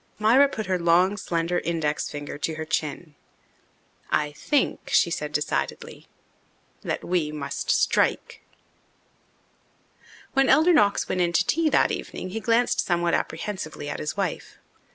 [0.17, 3.13] Myra put her long, slender index finger to her chin.
[4.09, 6.07] "I think," she said decidedly,
[6.81, 8.41] "that we must strike."
[10.33, 14.17] When Elder Knox went in to tea that evening he glanced somewhat apprehensively at his
[14.17, 14.57] wife.